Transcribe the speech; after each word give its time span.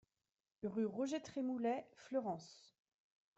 Rue 0.63 0.87
Roger 0.87 1.21
Trémoulet, 1.21 1.85
Fleurance 1.95 2.75